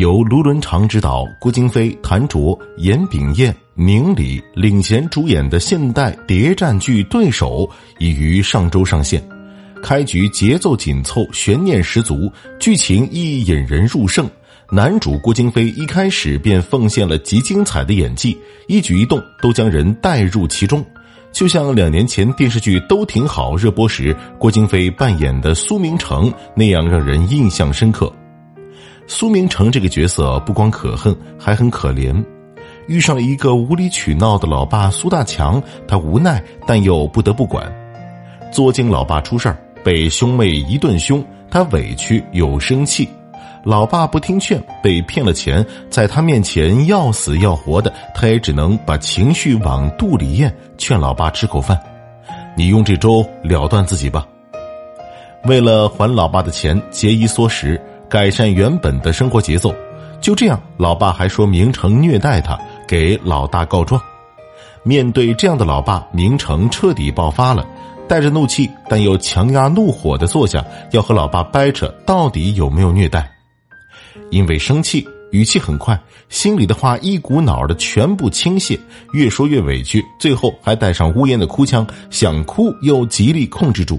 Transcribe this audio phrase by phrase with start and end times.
[0.00, 9.22] 由卢伦常执导，郭京飞、谭卓、严炳彦、宁理领衔主演的现代谍战剧《对手》已于上周上线。
[9.82, 14.26] 开局节奏紧凑，悬念十足，剧情亦引人入胜。
[14.70, 18.34] 男主郭京飞一开始便奉献了极精彩的演技，
[18.68, 20.82] 一举一动都将人带入其中，
[21.30, 28.10] 就像两年前电视剧《都挺好》热播时郭京飞扮演的苏明成那样，让人印象深刻。
[29.12, 32.24] 苏明成这个角色不光可恨，还很可怜，
[32.86, 37.70] 遇上了一个无理取闹的老爸苏大强，他无奈但又不得不管。
[38.52, 43.08] 作精老爸出事儿，被兄妹一顿凶，他委屈又生气。
[43.64, 51.76] 老爸不听劝，被骗了钱，在他面前要死要活的，他也只能把情绪往肚里咽，劝老爸吃口饭。
[52.56, 54.24] 你用这粥了断自己吧。
[55.46, 59.72] 为了还老爸的钱，节衣缩食，改善原本的生活节奏。
[60.20, 64.02] 就这样，老爸还说明成虐待他，给老大告状。
[64.82, 67.64] 面对这样的老爸，明成彻底爆发了。
[68.08, 73.30] 带着怒气，但又强压怒火的坐下，要和老爸掰扯到底有没有虐待。
[74.30, 75.96] 因为生气，语气很快，
[76.28, 78.76] 心里的话一股脑的全部倾泻，
[79.12, 83.96] 越说越委屈，最后还带上呜咽的哭腔，想哭又极力控制住。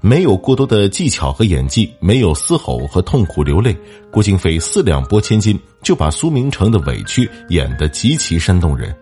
[0.00, 3.76] 没有过多的技巧和演技，没有嘶吼和痛苦流泪，
[4.10, 8.94] 郭京飞四两拨千斤就把苏明成的委屈演得极其煽动人。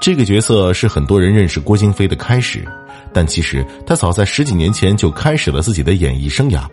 [0.00, 2.66] 这个角色是很多人认识郭京飞的开始。
[3.14, 6.66] 但其实他早在十几年前就开始了自己的演艺生涯。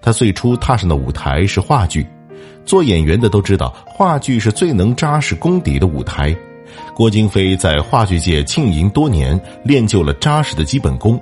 [0.00, 2.06] 他最初踏上的舞台是话剧，
[2.64, 6.34] 做演员的都知道，话剧是最能扎实功底的舞台。
[6.94, 11.20] 郭京飞在话剧界浸淫多年，练就了扎实的基本功。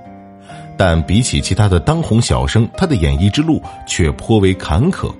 [0.79, 5.13] 但比起其他的当红小生，他的演艺之路却颇为坎坷。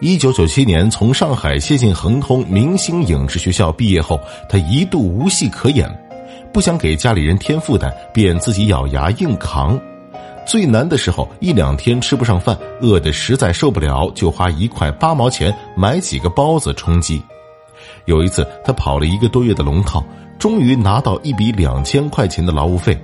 [0.00, 5.90] 一九九七年从上海谢晋恒通明星影视学校毕业后，他一度无戏可演。
[6.52, 9.80] 不想给家里人添负担，便自己咬牙硬扛。
[10.46, 17.22] 最难的时候，一两天吃不上饭，饿得实在受不了，就花一块八毛钱买几个包子充饥。
[18.04, 20.04] 有一次，他跑了一个多月的龙套，
[20.38, 22.94] 终于拿到一笔两千块钱的劳务费。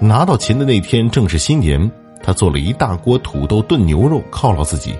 [0.00, 1.90] 拿到钱的那天正是新年，
[2.22, 4.94] 他做了一大锅土豆炖牛肉犒劳自己。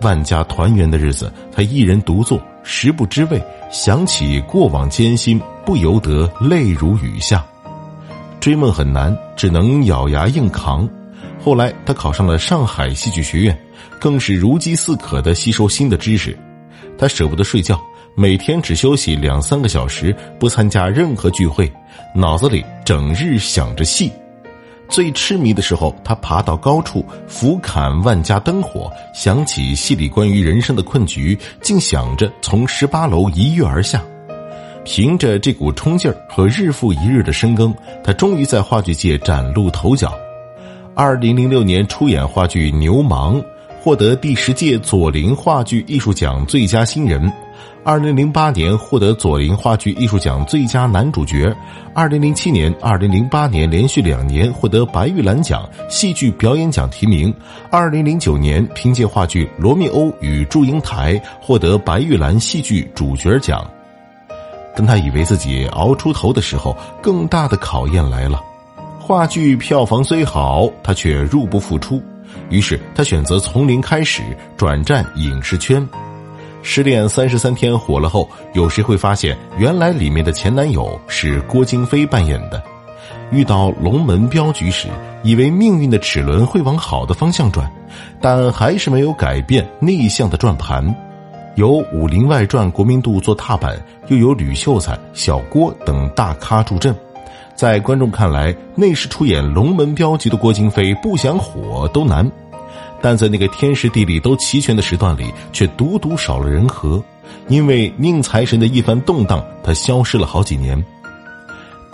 [0.00, 5.40] 万家团圆的日子，他一人独坐，食不知味，想起过往艰辛。
[5.62, 7.44] 不由得泪如雨下，
[8.40, 10.88] 追梦很难，只能咬牙硬扛。
[11.38, 13.56] 后来他考上了上海戏剧学院，
[14.00, 16.36] 更是如饥似渴的吸收新的知识。
[16.98, 17.80] 他舍不得睡觉，
[18.16, 21.70] 每天只休息两三个小时，不参加任何聚会，
[22.16, 24.10] 脑子里整日想着戏。
[24.88, 34.02] 最痴迷的时候，他爬到高处俯瞰万家灯火，想起戏里关于人生的困局，竟想着从十八楼一跃而下。
[34.84, 40.12] 凭着这股冲劲儿和日复一日的深耕，他终于在话剧界崭露头角。
[40.92, 43.36] 二零零六年出演话剧《牛虻》，
[43.80, 47.32] 获得第十届左琳话剧艺术奖最佳新人。
[47.82, 51.54] 二零零八年获得左琳话剧艺术奖最佳男主角。
[51.94, 57.34] 二零零七年、二零零八年连续两年获得白玉兰奖戏剧表演奖提名。
[57.70, 63.68] 二零零九年凭借话剧《罗密欧与祝英台》获得白玉兰戏剧主角奖。
[64.76, 68.40] 当他以为自己熬出头的时候，更大的考验来了。
[69.00, 72.00] 话剧票房虽好，他却入不敷出。
[72.48, 74.22] 于是他选择从零开始，
[74.56, 75.86] 转战影视圈。
[76.62, 82.62] 失恋三十三天火了后，有谁会发现原来里面的前男友是郭京飞扮演的？
[83.30, 84.88] 遇到龙门镖局时，
[85.22, 87.70] 以为命运的齿轮会往好的方向转，
[88.20, 90.84] 但还是没有改变逆向的转盘。
[91.56, 93.76] 由《武林外传》国民度做踏板，
[94.08, 96.94] 又有吕秀才、小郭等大咖助阵，
[97.54, 102.28] 在观众看来，内饰出演龙门镖局的郭京飞不想火都难。
[103.02, 107.02] 但在那个天时地利都齐全的时段里，却独独少了人和。
[107.48, 110.82] 因为宁财神的一番动荡，他消失了好几年。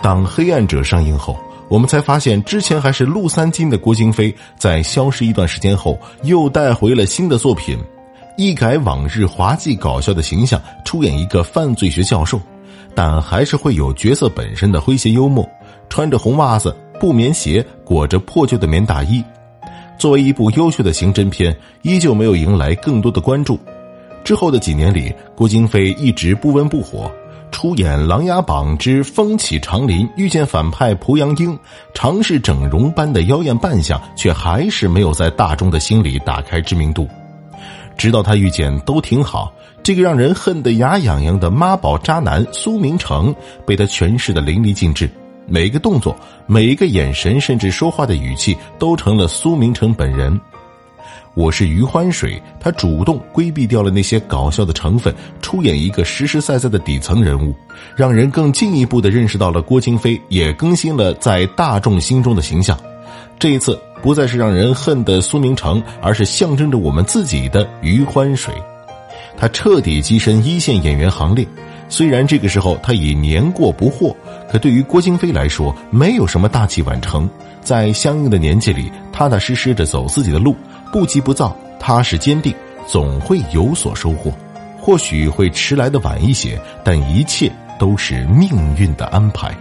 [0.01, 1.37] 当《黑暗者》上映后，
[1.69, 7.77] 我们才发现，之前还是陆三金的郭京飞，在消失一段时间后，又带回了新的作品。
[8.37, 12.39] 一改往日滑稽搞笑的形象，出演一个犯罪学教授，
[12.93, 15.47] 但还是会有角色本身的诙谐幽默。
[15.89, 19.23] 穿着红袜子、布棉鞋，裹着破旧的棉大衣，
[19.97, 23.59] 作为一部优秀的刑侦片，依旧没有迎来更多的关注。
[24.23, 27.09] 之后的几年里，郭京飞一直不温不火，
[27.51, 31.57] 出演《琅琊榜之风起长林》，遇见反派濮阳英，
[31.93, 37.07] 尝试整容般的妖艳扮相，却还是没有在大众的心里打开知名度。
[37.97, 39.51] 直到他遇见都挺好
[39.81, 43.33] 这个让人恨得牙痒痒的妈宝渣男苏明成，
[43.65, 45.09] 被他诠释的淋漓尽致。
[45.49, 46.13] 每一个动作、
[46.45, 50.37] 每一个眼神，甚至说话的语气，都成了苏明成本人。
[51.35, 57.55] 我是余欢水，他主动规避掉了那些搞笑的成分，出演一个实实在在的底层人物，
[57.95, 62.77] 让人更进一步的认识到了郭京飞也更新了在大众心中的形象。
[63.39, 68.53] 这一次不再是让人恨的苏明成，而是象征着我们自己的余欢水。
[69.37, 71.47] 他彻底跻身一线演员行列。
[71.89, 74.15] 虽然这个时候他已年过不惑，
[74.51, 77.29] 可对于郭京飞来说，没有什么大器晚成。
[77.61, 80.55] 在相应的年纪里，踏踏实实的走自己的路，
[80.91, 82.53] 不急不躁，踏实坚定，
[82.87, 84.31] 总会有所收获。
[84.79, 89.53] 或许会迟来的晚一些，但一切都是命运的安排。